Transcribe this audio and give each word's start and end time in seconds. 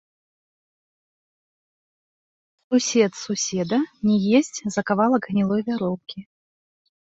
Сусед 2.69 3.19
суседа 3.19 3.79
не 4.09 4.17
есць 4.39 4.57
за 4.77 4.81
кавалак 4.93 5.23
гнілой 5.35 5.61
вяроўкі. 5.71 6.19